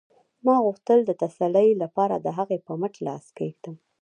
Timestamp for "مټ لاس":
2.79-3.25